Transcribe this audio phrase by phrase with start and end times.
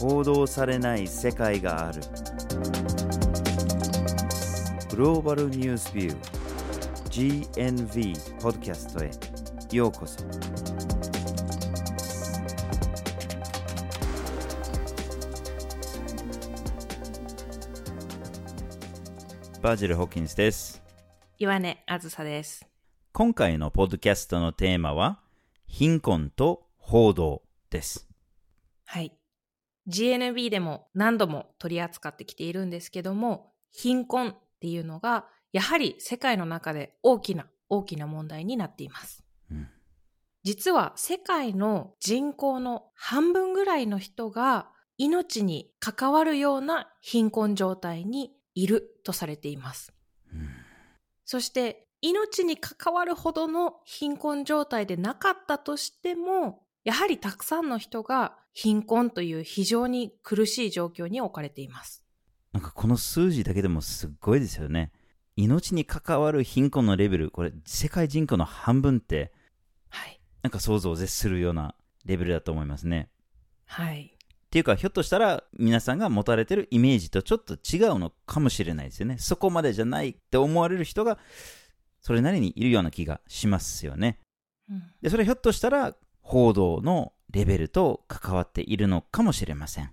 [0.00, 2.00] 報道されない世界がある
[4.88, 9.10] グローバルニュースビュー GNV ポッドキャストへ
[9.76, 10.24] ようこそ
[19.60, 20.82] バージル・ホッキンスです
[21.38, 22.66] 岩根あずさです。
[23.12, 25.20] 今回のポッドキャストのテーマは
[25.66, 28.08] 貧困と報道です
[28.86, 29.19] はい。
[29.88, 39.24] GNB でも何度も取り扱ってきているんですけども、貧困っていうのが、やはり世界の中で大きな大きな問題になっています。
[39.50, 39.68] うん
[40.42, 49.92] 実は世界の人口の半分ぐらいの人が命に関わるような貧困状態にいるとされています。
[50.32, 50.48] うん
[51.26, 62.04] そして命に関わるほどの貧困状態でなかったとしても、やはりたくさんの人が貧困という非常に苦しい状況に置かれています。
[62.52, 64.92] なんかこの数字だけでもすっごいですよね。
[65.36, 69.32] 命に関わる貧困のレベル、これ世界人口の半分って、
[69.88, 70.20] はい。
[70.42, 73.08] なんか想像を絶するようなレベルだと思いますね。
[73.66, 74.14] はい。
[74.14, 79.16] っていうか、ひょっとしたら皆さんが持たれてるイメージとちょっと違うのかもしれないですよね。
[79.18, 81.18] そこまでじゃないって思われる人が
[82.00, 84.18] それなりにいるような気がしますよね。
[84.68, 85.94] うんで、それひょっとしたら
[86.30, 89.90] 報道のレベルと関わっているのかもしれません。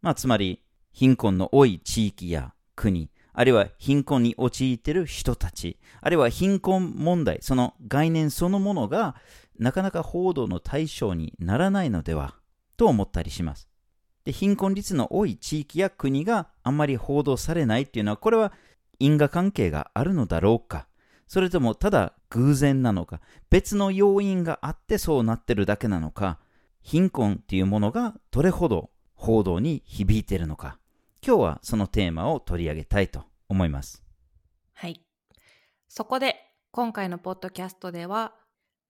[0.00, 9.16] まあ、つまり、貧困の多い地域や国、あるいは貧困に陥っている人たち、あるいは貧困問題、その概念そのものが
[9.58, 12.36] なかなか報道の対象にならないのでは
[12.78, 13.68] と思ったりします。
[14.24, 18.54] で、貧困率の多い地域や国があんまり報道されないっていうのは、これは
[18.98, 20.88] 因果関係があるのだろうか
[21.28, 26.38] それともただ偶然なのか別の要因があってそうなってるだけなのか
[26.82, 30.78] 貧困っていうものがどれほど報道に響いてるのか
[31.26, 34.06] 今日はそのテーマを取り上げたいと思います
[34.78, 35.00] はい。
[35.88, 36.36] そこで、
[36.70, 38.34] 今回のポッドキャストでは、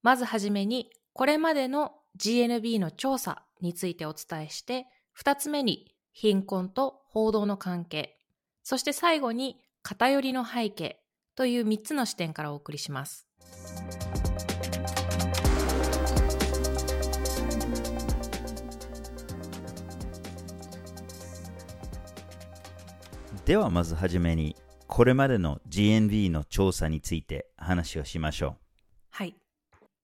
[0.03, 8.19] まずはじめに、これまでの GNB の調査についてお伝えして、二つ目に、貧困と報道の関係、
[8.65, 11.01] そして最後に、偏りの背景
[11.37, 13.26] という三つの視点からお送りします。
[23.47, 24.57] ではまずはじめに
[24.89, 28.57] これまでの GNV の調査について話をしましょ
[29.11, 29.37] はい。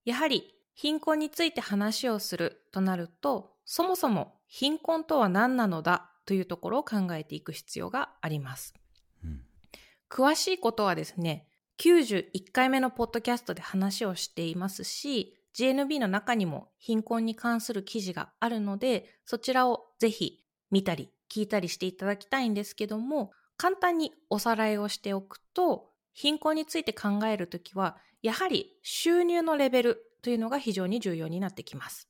[0.04, 8.74] やはり貧困について話をするとなると、そもそも貧困とは何なのだというところを考えていく必要があります。
[9.24, 9.40] う、うん
[10.08, 32.08] 詳しいことはですね、91回目のポッドキャストで話をしていますし、GNB の中にも貧困に関する記事があるので、そちらをぜひ見たり聞いたりしていただきたいんですけども、簡単におさらいをしておくと、貧困について考えるときは、やはり収入のレベルというのが非常に重要になってきます。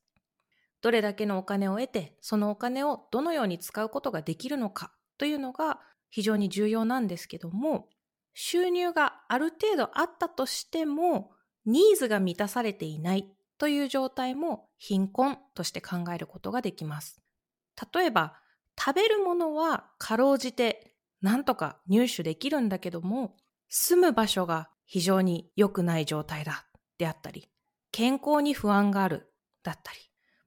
[0.80, 5.80] どれだけのお金を得て、そのお金をどのように使うことができるのかというのが
[6.10, 7.88] 非常に重要なんですけども、
[8.34, 11.32] 収入がある程度あったとしても、
[11.66, 17.20] ニーズが満たされていないという状態も貧困として考えることができます。
[17.94, 18.37] 例えば、
[18.78, 23.37] 食べるものはかろうじてなんとか入手できるんだけども、
[23.69, 26.66] 住む場所が非常に良くない状態だ
[26.99, 27.49] であったり、
[27.93, 29.32] 健康に不安がある
[29.62, 29.99] だったり、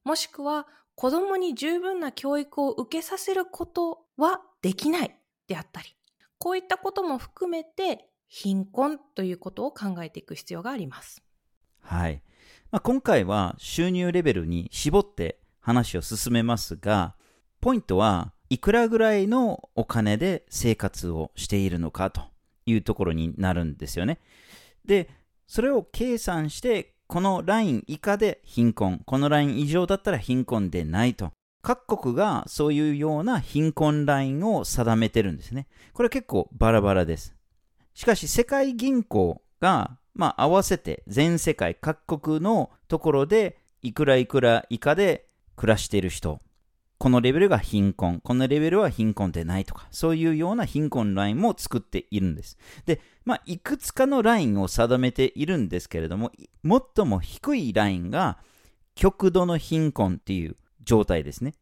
[0.04, 5.18] もしくは子供に十分な教育を受けさせることはできない
[5.48, 5.96] であったり、
[6.40, 11.24] こういったことも含めて貧困ということを考えていく必要があります。
[11.82, 12.22] はい、
[12.72, 17.16] まあ、今回は収入レベルに絞って話を進めますが
[17.62, 22.22] ポイントはいくらぐらいのお金で生活をしているのかと
[22.66, 24.20] いうところになるんですよね
[24.86, 25.10] で
[25.48, 31.32] それを計算してこのライン以下で貧困このライン以上だったら貧困でないと
[31.66, 35.68] 各国がそういうような貧困ラインを定めてるんですね。
[35.94, 37.34] これ結構バラバラです。
[37.96, 46.40] しかし世界銀行がまあ、合わせて全世界各国のところでいくらいくら以下で暮らしている人。
[47.00, 48.22] このレベルが貧困。
[48.22, 49.88] このレベルは貧困でないとか。
[49.90, 52.58] そういうような貧困ラインも作っているんです。
[52.86, 56.32] で、まあ、いくつかのラインを定めているんですけれども
[56.64, 58.38] 最も低いラインが
[58.94, 61.54] 極度の貧困っていう状態ですね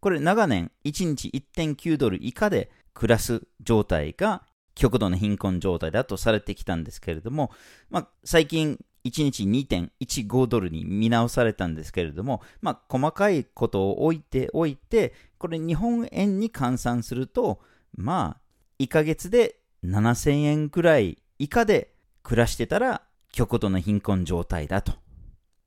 [0.00, 4.42] これ長年1日1.9ドル以下で暮らす状態が
[4.74, 7.50] 極度の貧困状態だとされてきたんですけれども、
[7.90, 17.60] まあ、最近1日2.15ドルに見直されたんですけれども、まあ、細かいことを置いておいて、これ日本円に換算すると、
[17.96, 18.40] まあ、
[18.80, 21.92] 1ヶ月で7000円くらい以下で
[22.22, 24.92] 暮らしてたら極度の貧困状態だと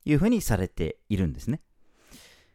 [0.04, 1.60] いうふうにされているんですね。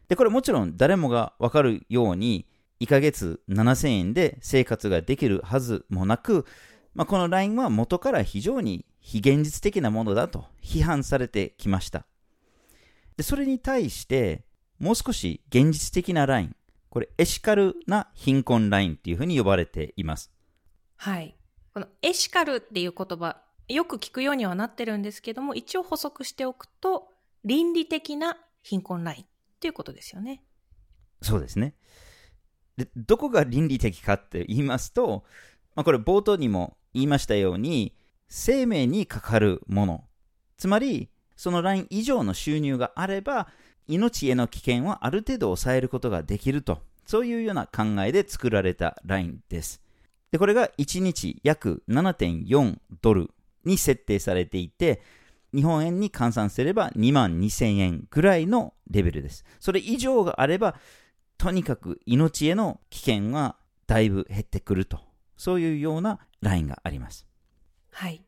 [0.08, 2.46] で、これもちろん誰もがわかるように、
[2.80, 6.46] 1ヶ月7000円で生活ができるはずもなく、
[6.94, 12.06] まあ、このラインは元から非常に非現実的なものだと批判されてきました。
[13.16, 14.44] で、それに対して、
[14.78, 16.56] もう少し現実的なライン、
[16.88, 20.30] これエシカルな貧困ラインっていうふうに呼ばれています。
[20.96, 21.36] はい。
[21.74, 27.08] このエシカルっていう言葉、よく聞くようにはなってるんですけども、一応補足しておくと、
[27.44, 29.24] 倫理的な貧困ライン
[29.58, 30.42] っていうことですよね。
[31.20, 31.74] そうですね。
[32.76, 35.24] で、どこが倫理的かって言いますと、
[35.74, 37.92] まあ、これ冒頭にも言いましたように、
[38.28, 40.04] 生命にかかるもの。
[40.56, 43.48] つまり、そのライン以上の収入があれば、
[43.88, 49.82] 命への危険はある程度抑えることができると、そういうような考えで作られたラインです。
[50.30, 53.30] で、これが1日約7.4ドル
[53.64, 55.00] に設定されていて、
[55.58, 59.44] 日本円に換算すれば2万2000円ぐらいのレベルです。
[59.58, 60.76] それ以上があれば、
[61.36, 63.56] とにかく命への危険が
[63.88, 65.00] だいぶ減ってくると、
[65.36, 67.26] そういうようなラインがあります。
[67.90, 68.22] はい。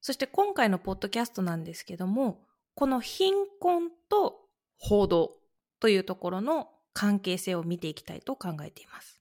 [0.00, 2.44] そして今回のポッドキャストなんですけども、
[2.76, 4.46] この貧困と
[4.76, 5.32] 報道
[5.80, 9.18] というところの関係性を見ていきたいと考えています。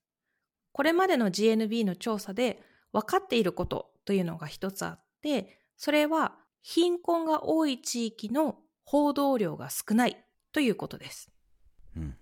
[0.72, 10.18] これまでの GNB の調査で分かっていることというのが一つあって、それは貧困が多い地域の報道量が少ない
[10.52, 11.30] ということです。
[11.96, 12.18] うん、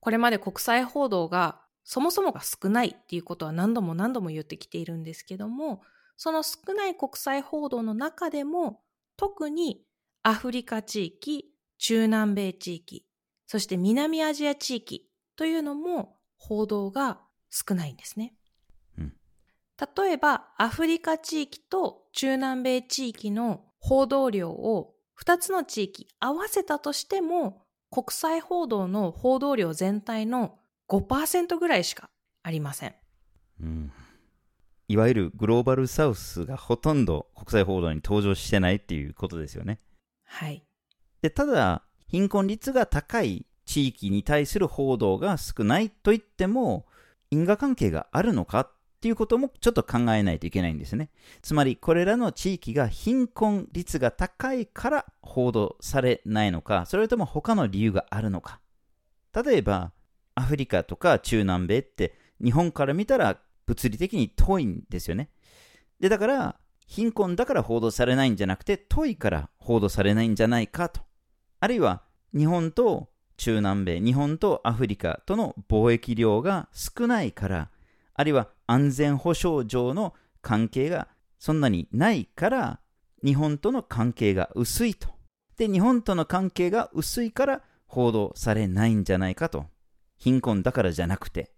[0.00, 5.82] これまで国際報道がそもそもが少ないっていうことは何度も何度も言ってきているんですけども、
[6.16, 8.80] その少ない国際報道の中でも
[9.16, 9.84] 特に
[10.22, 13.06] アフリカ地域、中南米地域、
[13.46, 18.34] そして南アジア地域というのも報道が少ないんですね。
[19.80, 30.58] うん、例えばアフリカ地域と中南米地域の報道量を2つの地域合わせたとしても国際報道の報道量全体の
[30.88, 32.08] 5%ぐらいしか
[32.42, 32.94] ありません。
[33.60, 33.92] うん。
[34.88, 39.80] いわゆるグローバルサウスがほとんど国際報道に登場してないっていうことですよね。
[40.24, 40.64] はい。
[41.22, 46.86] で、ただ、貧困率が高い地域に対する報道が少ないと言っても、
[47.30, 51.10] 因果関係があるのかっていうこともちょっと考えないといけないんですね。
[51.42, 58.60] つまり、これらの地域が貧困率が高いから報道されないのか、それとも他の理由があるのか。
[59.44, 59.92] 例えば、
[60.34, 65.28] アフリカとか中南米って日本から見たら物理的に遠いんですよね。
[66.00, 66.56] で、だから、
[66.86, 71.02] 貧困だから報道されないんじゃなくて、遠いから報道されないんじゃないかと。
[71.60, 72.02] あるいは、
[72.34, 77.70] 日本と中南米、日本とアフリカとの貿易量が少ないから、
[78.16, 81.08] あるいは安全保障上の関係が
[81.38, 82.80] そんなにないから、
[83.22, 85.08] 日本との関係が薄いと。
[85.56, 89.66] で、日本との関係が薄いから報道されないんじゃないかと。
[90.16, 91.52] 貧困だからじゃなくて。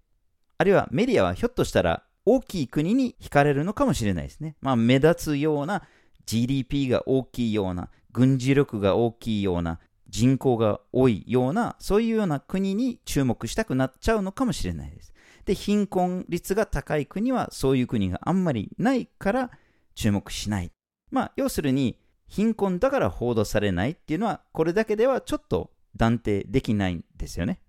[0.59, 4.57] あるいはメディアはひょっとしたら大きい国に惹かれるのかもしれないですね。
[4.61, 5.83] まあ目立つような
[6.27, 9.79] GDP が大きいような、軍事力が大きいような、
[10.09, 15.15] 人口が多いような、そういうような国に注目したくなっちゃうのかもしれないです。
[15.49, 19.51] で、貧困率が高い国はそういう国があんまりないから
[19.95, 20.71] 注目しない。
[21.11, 27.63] まあ、要するに、貧困だから報道されないっていうのは、これだけではちょっと断定できないんですよね。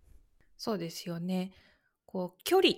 [0.58, 1.54] そうですよね。
[2.06, 2.74] こう、距離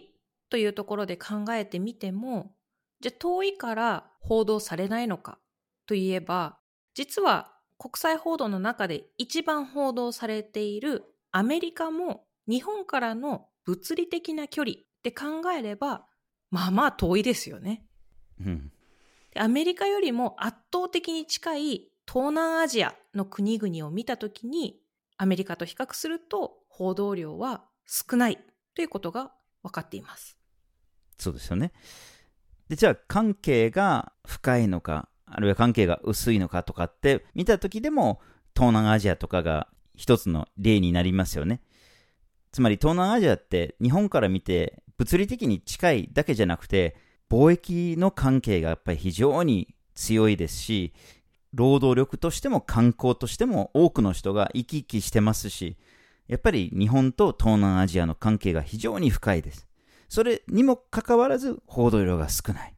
[0.51, 2.53] というところで考えてみても、
[2.99, 5.39] じゃあ遠いから報道されないのか
[5.87, 6.59] といえば、
[6.93, 16.05] 実は国際報道の中で一番報道されているアメリカも日本からの物理的な距離で考えれば、
[16.49, 17.85] まあまあ遠いですよね。
[18.39, 18.71] うん、
[19.35, 24.79] アメリカよりも圧倒的に近い東南アジアの国々を見たときに、
[25.17, 28.39] アメリカと比較すると報道量は少ない
[28.75, 29.31] ということが
[29.63, 30.37] 分かっています。
[31.17, 31.71] そうですよね。
[32.69, 38.19] で、じゃあ関係が深いのか、あるいは関係が薄いのかとかって見たときでも、
[38.55, 41.61] 東南アジアとかが一つの例になりますよね。
[42.51, 46.95] つまり東南アジアって日本から見て物理的に近いだけじゃなくて、
[47.29, 50.93] 貿易の関係がやっぱり非常に強いですし、
[51.53, 55.77] 労働力としても観光としても多くの人が生き生きしてますし、
[56.27, 59.67] やっぱり日本と東南アジアの関係が非常に深いです。
[60.07, 62.75] それにもかかわらず報道量が少ない。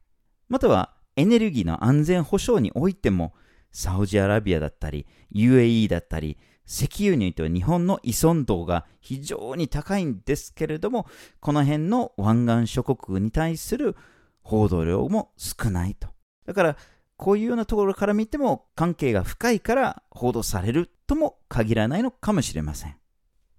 [0.48, 3.34] またはエネルギーの安全保障においても、
[3.72, 11.06] サウジアラビアだったり、UAE だったり、石油においては日本の依存度が非常に高いんですけれども、
[11.40, 13.96] この辺の湾岸諸国に対する
[14.42, 16.08] 報道量も少ないと。
[16.46, 16.76] だから、
[17.16, 22.96] こういうようなところから見ても関係が深いから報道されるとも限らないのかもしれません。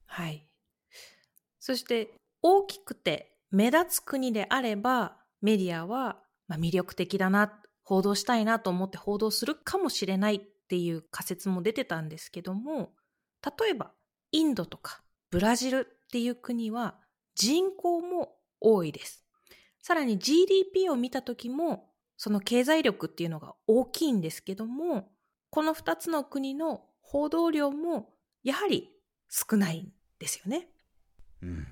[0.06, 0.46] はい。
[1.60, 6.18] そして大きくて目立つ国であればメディアは
[6.50, 12.92] 魅力的だな、報道したいなと思って報道するかもしれないっていう仮説も出てたんですけども、
[13.60, 13.92] 例えば
[14.32, 16.96] インドとかブラジルっていう国は
[17.36, 19.24] 人口も多いです。
[19.80, 25.10] さらに GDP を見た時もその経済力っていうのが大きいんですけども、
[25.52, 28.10] この2つの国の報道量も
[28.44, 28.90] やはり
[29.30, 30.68] 少ないんですよね。
[31.42, 31.68] うん。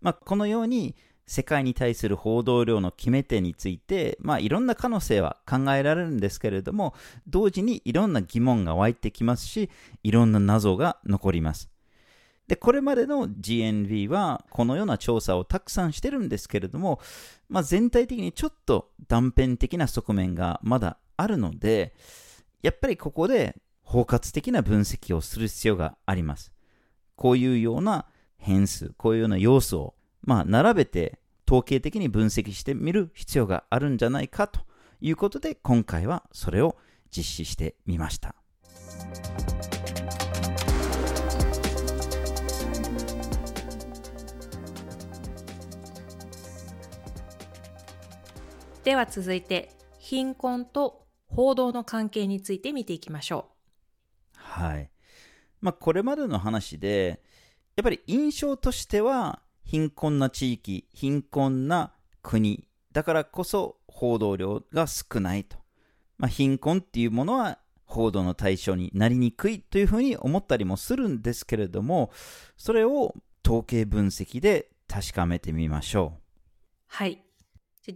[0.00, 0.96] まあ、このように
[1.30, 6.92] 世界に対する報道量の決め手について、まあ、いろんな可能性は考えられるんですけれども、
[7.28, 9.70] 同時にいろんな疑問が湧いてきますし、
[10.02, 11.70] いろんな謎が残ります。
[12.48, 16.98] で、これまでの GNV はこのような調査をたくさんしてるんですけれども、
[17.48, 21.94] まあ、全体的にちょっと断片的な側面がまだあるので、
[22.60, 26.50] やっぱりここで包括的な分析をする必要があります。
[27.14, 28.06] こういうような
[28.36, 31.19] 変数、こういうような要素を、まあ、並べて
[31.50, 34.60] 統計的に分析してみる必要があるんじゃないかと
[35.00, 36.76] いうことで、今回はそれを
[37.10, 38.36] 実施してみました。
[48.84, 53.48] では続いて貧困と報道の関係について見ていきましょ
[54.36, 54.38] う。
[54.38, 54.88] はい。
[55.60, 57.20] まあ、これまでの話で、
[57.74, 65.58] やっぱり印象としては、貧困な地域、貧困な国、だからこそ報道量が少ないと。
[66.18, 72.10] まあ、貧困っていうものは報道の対象になりにくいというふうに思ったりもするんですけれども、
[72.56, 73.14] それを
[73.46, 76.20] 統計分析で確かめてみましょう。
[76.88, 77.22] はい。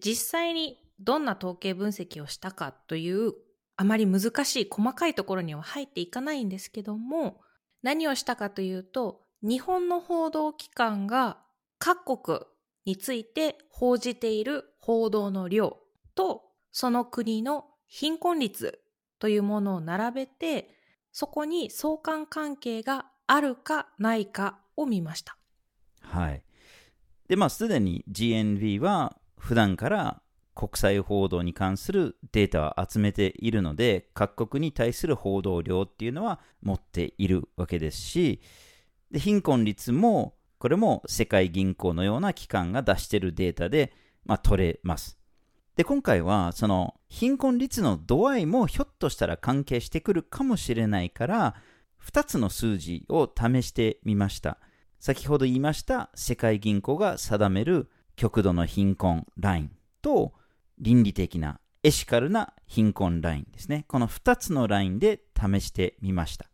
[0.00, 3.33] 実際にどんな統計分析をしたかという
[3.76, 7.40] あまり難しい細かいところには入っていかないんですけども
[7.83, 11.38] 何をしたかというと日本の報道機関が
[11.85, 12.41] 各国
[12.87, 15.76] について報じている報道の量
[16.14, 16.41] と
[16.73, 18.81] その国の貧困率
[19.19, 20.71] というものを並べて
[21.12, 25.37] そこに相関関係があるかないかを見ました。
[26.00, 26.43] はい。
[27.29, 30.23] で、まあ、すでに GNV は普段から
[30.55, 38.41] 国際報道に関するデータを集めているので、各国に対する報道量っていうのは持っているわけですし、
[39.11, 43.92] で貧困率も、これも世界銀行のような機関が出しているデータで、
[44.25, 45.18] まあ、取れます。
[45.76, 51.54] で、今回は、その貧困率の度合いもひょっとしたら関係してくるかもしれないから、
[52.02, 54.56] 2つの数字を試してみました。
[55.00, 60.33] 先ほど言いました世界銀行が定める極度の貧困ラインと
[60.78, 63.85] 倫理的なエシカルな貧困ラインですね。
[63.87, 66.47] この2つのラインで試してみました。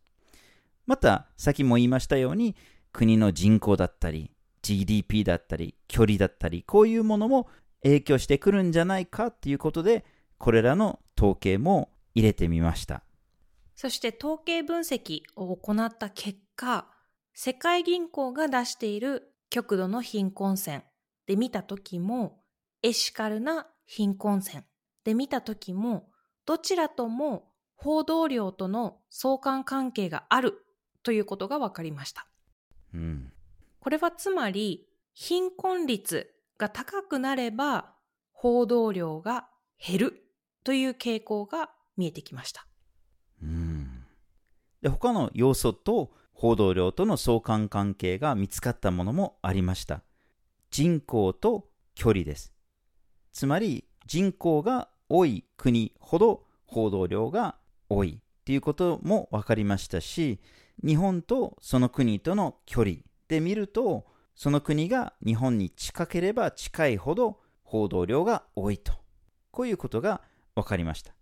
[0.85, 2.57] また、先も言いましたように、
[2.91, 4.31] 国の人口だったり、
[4.61, 7.47] GDP だったり、距離だったり、こういうものも
[7.83, 10.05] 影響してくるんじゃないかということで、
[10.37, 13.03] これらの統計も入れてみました。
[13.75, 16.87] そして統計分析を行った結果、
[17.33, 20.83] 世界銀行が出している極度の貧困線
[21.25, 22.39] で見た時も、
[22.83, 24.65] エシカルな貧困線
[25.03, 26.09] で見た時も、
[26.45, 30.65] どちらとも報道量との相関関係がある
[31.03, 32.27] ということが分かりました。
[32.93, 33.31] うん、
[33.79, 37.93] これはつまり、貧困率が高くなれば
[38.31, 40.23] 報道量が減る
[40.63, 42.65] という傾向が見えてきました。
[43.41, 44.05] うん、
[44.81, 50.01] で他の要素と報道量との相関関係が見つかったものもありました。
[50.69, 52.53] 人口と距離です。
[53.33, 57.55] つまり人口が多い国ほど報道量が
[57.89, 60.39] 多いっていうことも分かりましたし、
[60.85, 62.97] 日本とその国との距離
[63.27, 68.93] で見ると、その国が日本に近ければ近いほど報道量が多いと。
[69.51, 70.21] こういうことが
[70.55, 71.13] 分かりました。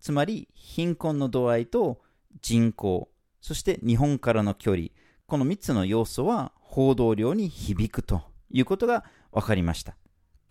[0.00, 2.00] つまり貧困の度合いと
[2.40, 4.88] 人口、そして日本からの距離、
[5.26, 9.96] この3つの要素は報道量に響くということが分かりました。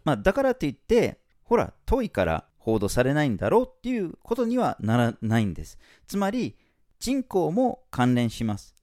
[0.03, 5.77] まあ、だからといって、ほら、遠いから報道されないんだろうっていうことにはならないんです。
[6.07, 6.55] つまり、
[6.99, 8.75] 人口も関連します。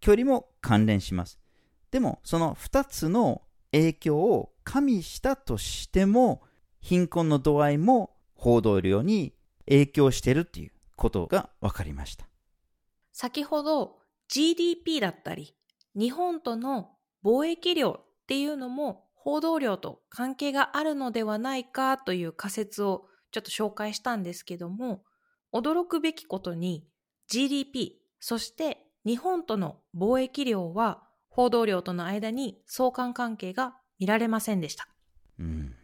[0.00, 1.38] 距離も関連します。
[1.90, 3.42] でも、その2つの
[3.72, 6.42] 影響を加味したとしても、
[6.80, 9.34] 貧困の度合いも報道量に
[9.66, 12.26] 影響しているっていうことが分かりました。
[13.12, 15.56] 先ほど GDP だったり
[15.94, 16.90] 日本との
[17.24, 25.04] 貿易量っていうのも報道量と関係があるのではないかという仮説をちょっと紹介したんですけども
[25.54, 26.84] 驚くべきことに
[27.28, 34.88] GDP そして日本との貿易量は報道量との間に相関関係が見られませんでした。
[35.38, 35.74] うん、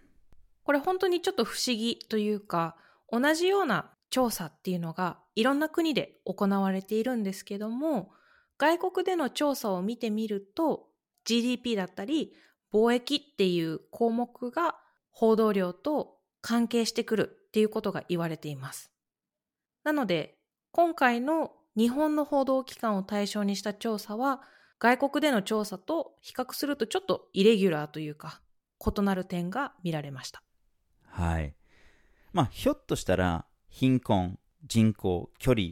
[0.63, 2.77] これ本当にちょっと不思議というか
[3.11, 8.13] 同じような調査っていうのがいろんな国で行われているんですけども
[8.59, 10.89] 外国での調査を見てみると
[11.25, 12.33] GDP だったり
[12.73, 14.77] 貿易っていう項目が
[15.11, 18.91] 報道量と関係してくるっていうことが言われています。
[19.83, 20.40] なので
[20.73, 24.41] 今回の日本の報道機関を対象にした調査は
[24.79, 28.41] 外国での調査と比較するとちょっとイレギュラーというか
[28.81, 30.43] 異なる点が見られました。
[31.07, 31.55] はい。
[32.33, 35.71] まあひょっとしたら貧困、人口、距離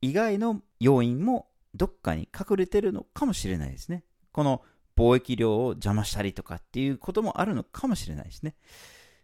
[0.00, 4.04] 以外の要因もどっかに隠れてるのかもしれないですね。
[4.32, 4.62] この
[4.96, 8.54] 貿易量を邪魔したりとかっていうこともあるのかもしれないですね。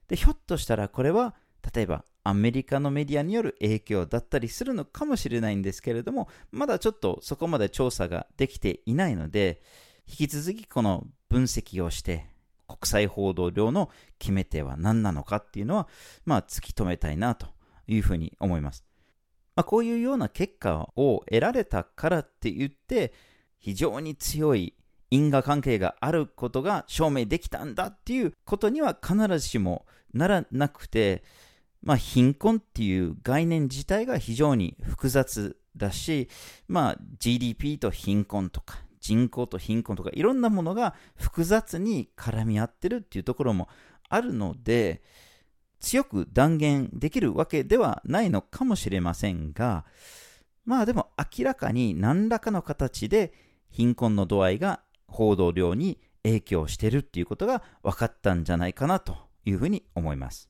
[0.09, 1.35] で、ひょっとしたらこれは、
[1.75, 9.61] 例えばアメリカのメディアによる影響だったりするのかもしれないんですけれども、まだちょっとそこまで調査ができていないので、
[10.07, 12.27] 引き続きこの分析をして、
[12.69, 15.89] 国際報道量の決め手は何なのかっていうのは、
[16.25, 17.47] まあ、突き止めたいなと
[17.87, 18.85] いうふうに思います。
[19.55, 23.13] まあ、こういうような結果を得られたからって言って、
[23.59, 24.75] 非常に強い
[25.11, 31.23] 因果関係があることが証明できたんだっていうことには必ずしもならなくて、
[31.83, 36.29] まあ、貧困っていう概念自体が非常に複雑だし、
[36.69, 43.69] まあ、GDP と貧困とか人口と貧困とかいろんなものが複雑に絡み合ってるっていうところも
[44.09, 45.03] あるので、
[45.81, 49.85] 強く断言できるわけではないのかもしれませんが、
[50.65, 53.33] まあでも明らかに何らかの形で
[53.71, 60.49] 貧困の度合いが報道量に影響してるっていうことが分かったんじゃないかなというふうに思います。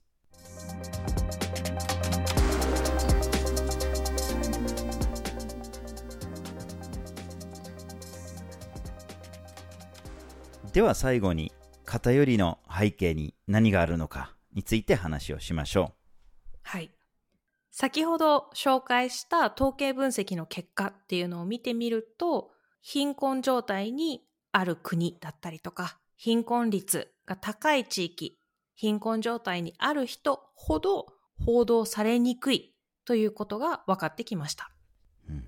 [10.73, 11.53] では最後に
[11.85, 16.59] 偏りの背景に何があるのかについて話をしましょう。
[16.63, 16.91] はい。
[17.71, 28.39] 先ほど紹介した統計分析の結果っていうのを見てみると、貧困状態にある国だったりとか、貧困率が高い地域、
[28.75, 31.07] 貧困状態にある人ほど
[31.45, 34.71] 報道されにくいということが分かってきました。
[35.29, 35.45] うん、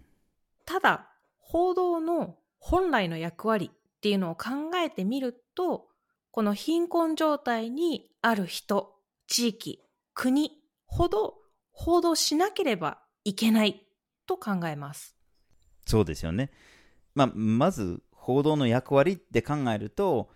[0.66, 1.08] ただ、
[1.40, 3.70] 報道の本来の役割
[4.04, 5.86] っていうのを考えてみると、
[6.30, 9.80] この貧困状態にある人地域、
[10.12, 10.50] 国
[10.84, 11.36] ほど
[11.72, 13.86] 報道しなければいけない
[14.26, 15.16] と考えます。
[15.86, 16.50] そうですよね。
[17.14, 20.28] まあ、まず報道の役割って考えると、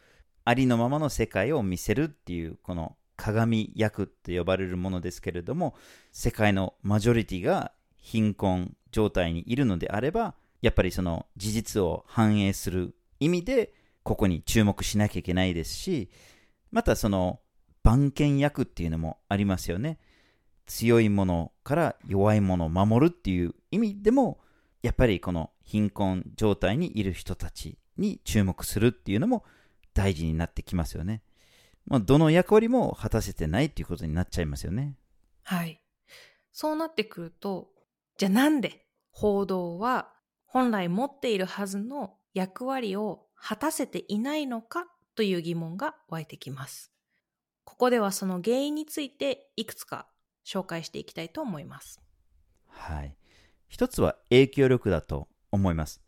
[0.46, 5.74] ありのままの世界を見せるっていう、この鏡役って呼ばれるものですけれども、
[6.10, 16.10] 世界のマジョリティが貧困状態にいるのであれば、やっぱりその事実を反映する意味で、ここに注目しなきゃいけないですし、
[16.70, 17.40] またその
[17.82, 19.98] 番犬役っていうのもありますよね。
[20.66, 24.40] 強いものから弱いものを守るっていう意味でも、
[24.82, 29.44] やっぱりこの貧困状態にいる人たちに注目するっていうのも
[29.94, 31.22] 大事になってきますよね。
[31.86, 34.96] まあ、どの役割も果たせてないっていうことになっちゃいますよね。
[35.42, 35.82] はい。
[36.52, 37.70] そうなってくると、
[38.18, 40.12] じゃあなんで報道は
[40.44, 46.92] 本来持っているはずの役割を果たせていないのかという疑問が湧いてきます。
[47.64, 50.06] ここではその原因についていくつか
[50.46, 52.00] 紹介していきたいと思います。
[52.68, 53.16] はい。
[53.68, 56.00] 一つは影響力だと思います。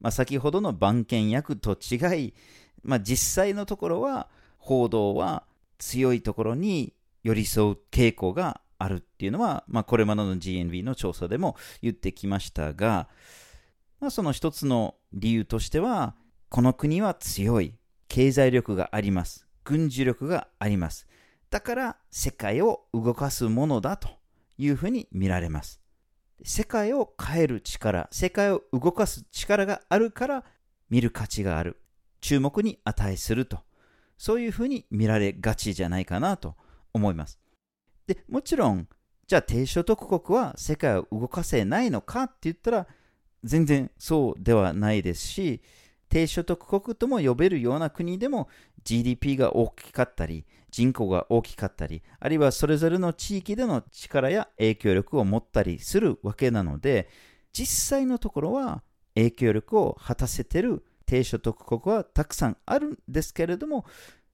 [0.00, 2.34] まあ、先ほどの番犬役と違い、
[2.82, 5.44] まあ、実際のところは報道は
[5.78, 13.08] 強いところに寄り添う傾向があるっていうのは、まあ、これまでの GNB の調査でも言ってきましたが、
[14.00, 16.14] まあ、その一つの理由としては、
[16.48, 17.74] この国は強い
[18.08, 19.46] 経済力があります。
[19.64, 21.06] 軍事力があります。
[21.50, 24.08] だから世界を動かすものだと
[24.58, 25.80] いうふうに見られます。
[26.44, 30.44] 世界を変える力、世界を動かす力があるから
[30.90, 31.80] 見る価値がある。
[32.20, 33.60] 注目に値すると。
[34.18, 36.56] そういうふうに見られがちじゃないかなと
[36.92, 37.38] 思います。
[38.06, 38.88] で、もちろん、
[39.26, 42.86] じゃあ低所得国は世界を動かせないのかって言ったら、
[43.46, 45.62] 全然そうではないですし、
[46.08, 48.48] 低所得国とも呼べるような国でも
[48.84, 57.08] GDP が大きかったり、人口が大きかったり、あるいはそれぞれの地域での力や影響力を持ったりするわけなので、
[57.52, 58.82] 実際のところは
[59.14, 63.86] 影響力を果たせてる低所得国はたくさんあるんですけれども、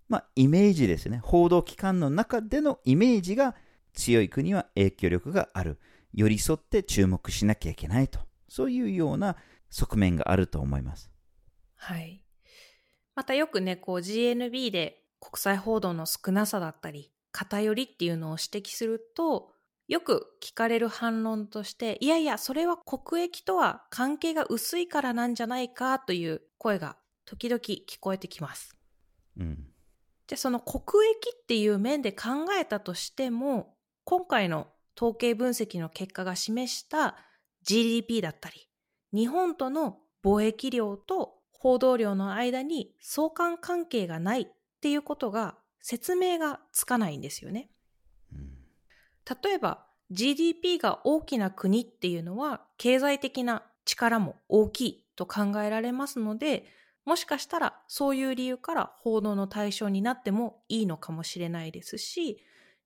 [0.08, 1.20] まあ、イメージですね。
[1.22, 3.54] 報道機関の中でのイメージが
[3.94, 5.78] 強い国は影響力がある。
[6.14, 8.20] 寄り添って注目しなきゃいけないと。
[8.52, 9.36] そういうような
[9.70, 11.10] 側面があると思います。
[11.74, 12.22] はい。
[13.14, 19.54] またよくね、こう GNB で国際報道の少なさだったり、偏りっていうのを指摘すると、
[19.88, 28.76] よく聞かれる反論として、いやいや、それは国益とは関係が薄いからなんじゃないかという声が時々聞こえてきます。
[29.38, 29.66] うん、
[30.26, 37.16] じゃあその国益っていう面で考えたとしても、今回の統計分析の結果が示した
[37.64, 38.68] GDP だったり、
[39.12, 44.46] 日本との貿易量と報道量の間に相関関係がないっ
[44.80, 47.70] ていうことが説明がつかないんですよね。
[49.42, 56.66] 例えば GDP が大きな国っていうのは経済的な力も大きいと考えられますので、
[57.04, 62.38] もしかしたらそういう理由から報道の対象になってもいいのかもしれないですし、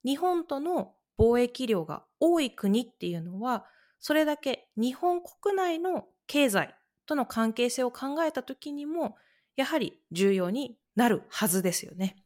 [0.04, 3.66] 日本との貿易量が多い国っていうのは、
[3.98, 6.74] それだけ日本国内の経済
[7.06, 9.16] との関係性を考えた時にも、
[9.56, 12.16] やはり重要になるはずですよね。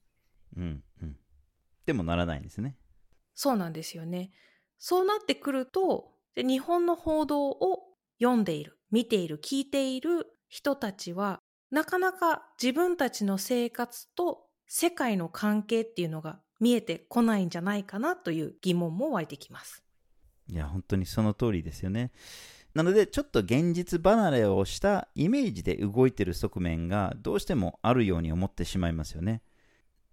[0.57, 1.17] うんうん。
[1.87, 2.77] でもならないんですね。
[3.35, 4.33] そうなんですよね。
[4.79, 19.83] そうなってくると、で日本の報道を読んでいる、見ている、聞いている人たちは、なかなか自分たちの生活と世界の関係っていうのが見えてこないんじゃないかなという疑問も湧いてきます。
[20.51, 22.11] いや、本当にその通りですよね。
[22.75, 29.43] なので、ちょっと現実離れをしたイメージで動いてる側面がどうしてもあるように思ってしまいますよね。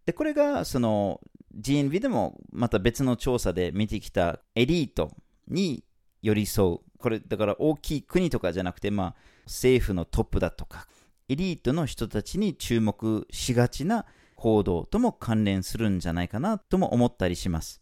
[0.06, 1.22] で、これが、その
[1.60, 5.12] GNV でもまた別の調査で見てきたエリート
[5.48, 5.84] に
[6.22, 6.80] 寄り添う。
[6.98, 10.88] これ、だから大きい国とかじゃなくて、まあ、政府のトップだとか、
[11.30, 17.82] エリートの人たちに注目しがちな報道とも関連するんじゃないかなとも思ったりします。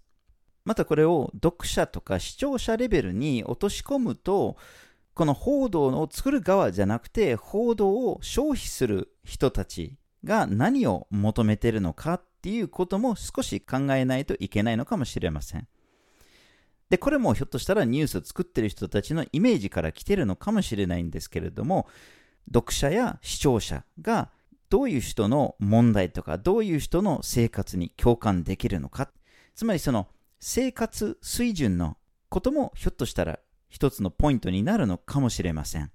[0.65, 4.57] またこれを読者とか視聴者レベルに落とし込むと、
[5.13, 15.67] この報道を作る側じゃなくて、報道を消費する人たちが何を求めているのかっていうことも少し考えないといけないのかもしれません。
[16.89, 21.87] で、これもひょっとしたらニュースを作ってる人たちのイメージから来てるのかもしれないんですけれども、
[22.47, 24.31] 読者や視聴者が
[24.69, 29.11] どういう人の問題とか、どういう人の生活に共感できるのか。
[29.55, 30.07] つまりその
[30.47, 31.97] 生活水準の
[32.29, 35.91] こともひょっとしたら一つのポイントになるのかもしれません。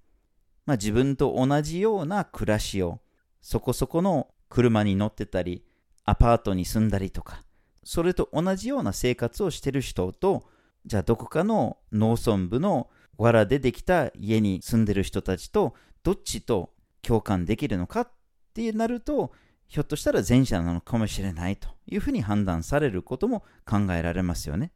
[0.67, 2.99] まあ、自分と同じような暮らしを
[3.41, 5.65] そこそこの車に乗ってたり、
[6.05, 7.45] アパートに住んだりとか、
[7.85, 10.43] それと同じような生活をしてる人と、
[10.85, 18.13] じゃあどこかの農村部の藁でできた家に住んでる人たちとどっちと共感できるのかっ
[18.53, 19.31] てなると、
[19.71, 24.73] ひょっとしたら前者なのかもしれないというふうに判断されることも考えられますよね。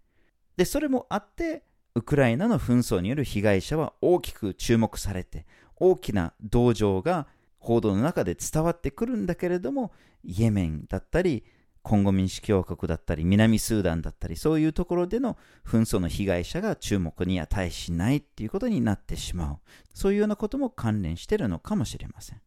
[0.57, 1.65] で、それもあって、
[1.97, 7.27] ウクライナの紛争による被害者は大きく注目されて、大きな同情が
[7.59, 9.91] 報道の中で伝わってくるんだけれども、
[10.23, 11.45] イエメンだったり、
[11.83, 19.59] コンゴ民主共和国だったり、南スーダンだったり、そういうところでの紛争の被害者が注目に値しないっていうことになってしまう。
[19.93, 22.41] そういうようなことも関連しているのかもしれません。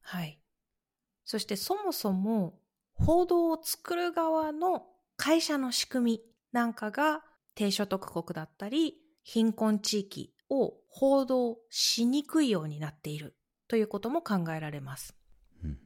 [0.00, 0.41] はい。
[1.24, 2.58] そしてそもそも
[2.94, 6.20] 報道を作る側の会社の仕組み
[6.52, 7.22] なんかが
[7.54, 13.36] 低所得国だったり貧困地域を報道しにくいようになっている
[13.68, 15.16] ということも考えられます。
[15.64, 15.78] うん、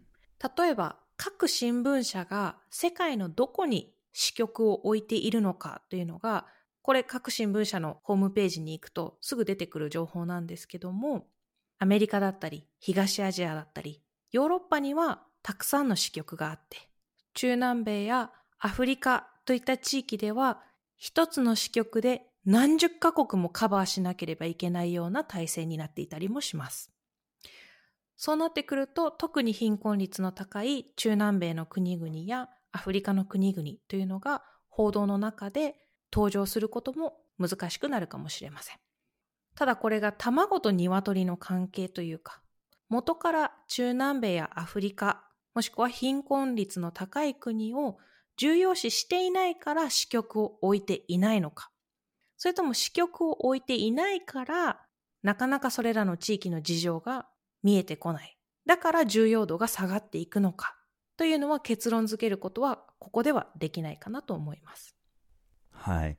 [0.57, 6.47] 例えば各新聞社が世界のどこに支局を置いているのかというのが
[6.83, 11.27] これ各新聞社のホームページに行くとすぐ出てくる情報なんですけども
[11.79, 16.77] アメリカだったり東アジアだったりヨーロッパにはたくさんの支局があって、
[17.35, 20.61] 中南米やアフリカといった地域では、
[20.97, 26.91] 一つの支局で何十カ国もカバーしなければいけないような体制になっていたりもします。
[28.17, 35.77] そうなってくると、特に貧困率の高い中南米の国々やアフリカの国々というのが報道の中で
[36.13, 38.79] 登場することも難しくなるかもしれません。
[39.55, 42.43] ただこれが卵と鶏の関係というか、
[42.89, 45.26] 元から中南米やアフリカ
[45.57, 47.97] もしくは貧困率の高い国を
[48.37, 51.71] 重要視していないから支局を置いていないのか。
[52.37, 54.83] それとも支局を置いていないから、
[55.23, 57.27] なかなかそれらの地域の事情が
[57.63, 58.37] 見えてこない。
[58.67, 60.77] だから重要度が下がっていくのか
[61.17, 64.95] というのは結論付けることはここではできないかなと思います。
[65.71, 66.19] はい。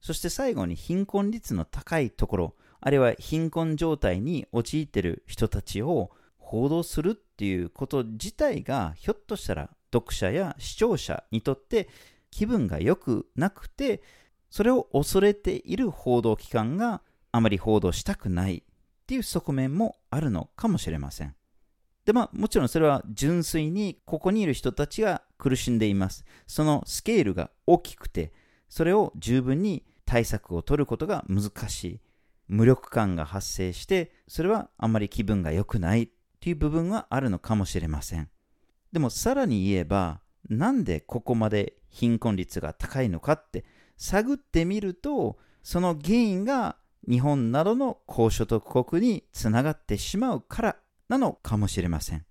[0.00, 6.12] そして最後に貧困率の高いところ、あるいは貧困状態に陥っている人たちを
[6.46, 11.88] 報道するっていうこと自体がひょっとしたら読者や視聴者にとって
[12.30, 14.00] 気分が良くなくて
[14.48, 18.62] それを恐れている報道機関があまり報道したくないっ
[19.06, 21.34] ていう側面もあるのかもしれません。
[22.04, 26.24] で、まあ、もちろんそれは純粋にここにいる人たちが苦しんでいます。
[26.46, 28.32] そのスケールが大きくて、
[28.68, 32.00] それを十分に対策を取ることが難しい。
[32.48, 36.08] 無力感が発生して、それはあまり気分が良くない
[36.46, 38.28] という部分はあるのかもしれません。
[38.92, 43.64] でもさらに言えば、なんでここまで貧困率が高いのかって
[43.96, 46.76] 探ってみると、その原因が
[47.10, 50.76] 日本などの高所得国につながってしまうから
[51.08, 52.24] なのかもしれません。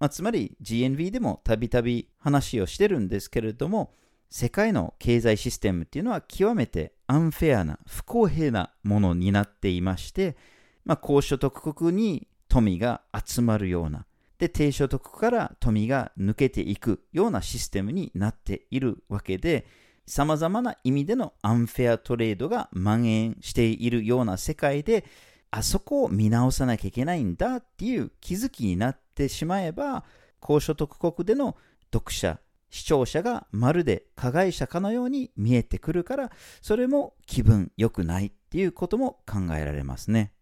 [0.00, 3.94] まあ、つまり GNV でもたびたび話をしてるんですけれども、
[4.30, 10.36] 世界の経済システムっていうのは極めてアンフェアな不公平なものになっていまして、
[10.84, 14.06] まあ、高所得国に富が集まるような、
[14.38, 19.66] で、低所得から富が抜けていくようなシステムになっているわけで、
[20.06, 25.04] 様々な意味でのアンフェアトレードが蔓延しているような世界で、
[25.50, 30.04] あそこを見直さなきゃいけないんだっていう気づきになってしまえば、
[30.38, 31.56] 高所得国での
[31.92, 32.38] 読者、
[32.70, 36.30] 視聴者がまるで加害者かのように見えてくるから、
[36.62, 40.32] それも気分良くないっていうことも考えられますね。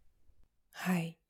[0.72, 1.21] はい。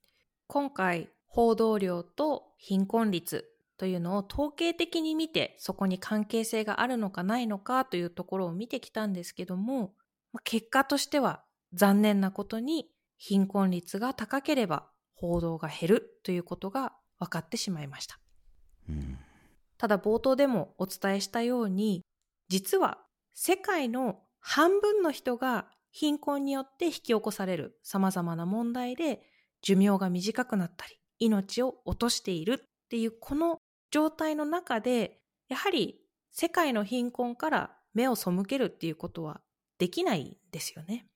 [0.53, 9.95] 今回、報道量と貧困率というのを統計的に見てそこに関係性があるのかないのかというところを見てきたんですけども
[10.45, 18.19] 結果としては残念なことに貧困率が高ければ報道が減るということが分かってしまいました、
[18.91, 19.17] うん、
[19.79, 22.05] ただ冒頭でもお伝えしたように
[22.51, 22.99] 実は
[23.33, 29.23] 世界の半分の人が貧困によって引き起こされる様々な問題で
[29.63, 33.59] 寿命が短くなったり命を落としているっていうこの
[33.91, 39.41] 状態の中で、やはり世界の貧困から目を背けるっていうことは
[39.79, 41.07] できないんですよね。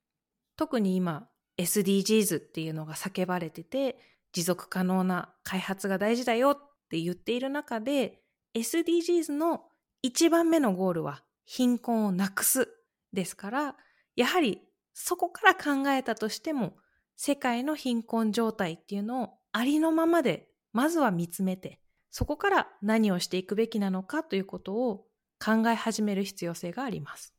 [0.56, 1.28] 特に今、
[1.58, 3.98] SDGs っていうのが叫ばれてて、
[4.32, 6.56] 持続可能な開発が大事だよっ
[6.90, 8.20] て言っている中で、
[8.54, 9.64] SDGs の
[10.02, 12.68] 一番目のゴールは貧困をなくす
[13.12, 13.76] ですから、
[14.14, 14.60] やはり
[14.92, 16.74] そこから考えたとしても、
[17.16, 25.06] 世界の貧困状態っていうのをありのままで、まずは見つめて、そこから何をしていくべきなのかということを
[25.42, 27.34] 考え始める必要性があります。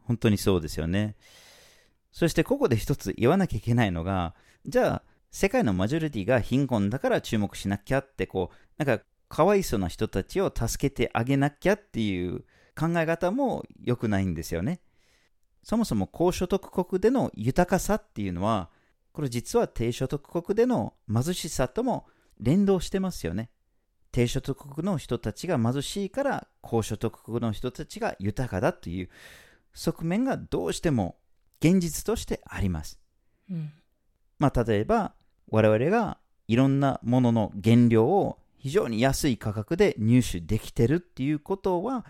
[0.00, 1.16] 本当にそうですよね。
[2.12, 4.34] そしてここで一つ言わなきゃいけないのが、
[4.66, 12.44] じゃあ世界のマジョリティが貧困だから注目しなきゃってこう、なんかかわいそうな人たちを助けてあげなきゃっていう
[12.78, 14.80] 考え方も良くないんですよね。
[15.62, 18.70] そもそも高所得国での豊かさっていうのは、
[19.14, 22.06] これ実は低所得国での貧しさとも
[22.40, 23.48] 連動してますよね。
[24.10, 29.08] 低所得国の人たちが貧しいから高所得国の人たちが豊かだという
[29.72, 31.16] 側面がどうしても
[31.60, 32.98] 現実としてあります。
[33.48, 33.72] うん、
[34.40, 35.14] まあ、例えば
[35.48, 42.04] 我々がいろんなものの原料を非常に安い価格で入手できてるっていうことは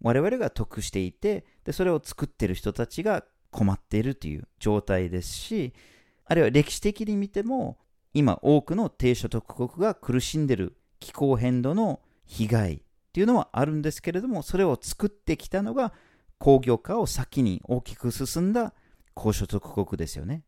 [0.00, 5.72] 我々が得していてでそれを作ってる人たちが困っているという状態ですし
[6.26, 7.78] あるいは歴史的に見ても
[8.12, 12.80] 今多くの低所得国が苦しんでる気候変動の被害っ
[13.12, 15.92] ていうのはあるんですけれども、それを作ってきたのが
[16.38, 18.74] 工業化を先に大きく進んだ
[19.14, 20.42] 高所得国ですよね。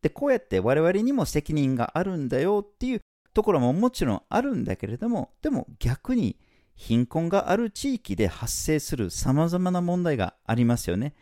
[0.00, 3.00] で、こうやって我々にも責任があるんだよっていう
[3.34, 6.38] ところももちろんあるんだけれども、でも逆に
[6.74, 11.14] 貧困がある地域で発生する様々な問題がありますよね。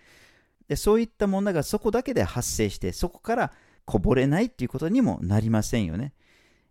[0.69, 3.53] で、そういった問題がそこだけで発生して、そこから
[3.85, 6.15] こぼれないっていうことにもなりませんよね。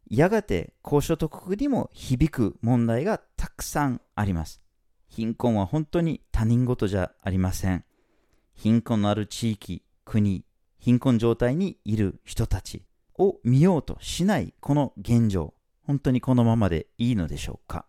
[0.10, 4.62] やがて高所得国にも響く問題がたくさんあります。
[5.08, 7.86] 貧困は本当に他人事じゃありません。
[8.54, 10.46] 貧困のある地域、国、
[10.80, 12.84] 貧困状態にいる人たち
[13.18, 17.86] を見ようとしないこの現状、本当にこのままでいいのでしょうか？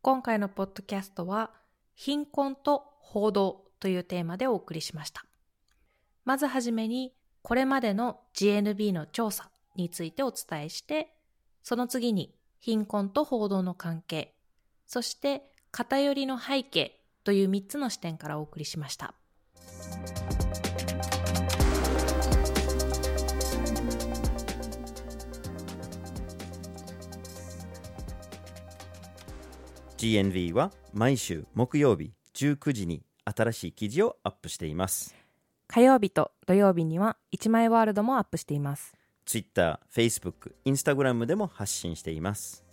[0.00, 1.50] 今回のポッドキャストは、
[1.94, 5.24] 貧困と報道というテーマでお送りしました。
[6.24, 7.12] まずはじめに、
[7.48, 11.14] これまでの GNB の調査についてお伝えして、
[11.62, 14.34] その次に貧困と報道の関係、
[14.86, 19.14] そして偏りの背景という3つの視点からお送りしました。
[29.96, 35.17] GNV は毎週木曜日19時に新しい記事をアップしています。
[35.70, 38.94] 火曜日と土曜日には1枚ワールドもアップしています。
[39.26, 42.64] Twitter、Facebook、Instagram でも発信しています。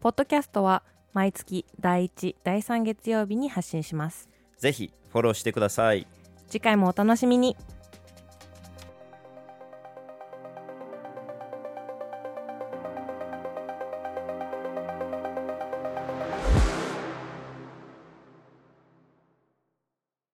[0.00, 4.30] ポッドキャストは毎月第1、第3月曜日に発信します。
[4.56, 6.06] ぜひフォローしてください。
[6.48, 7.58] 次回もお楽しみに。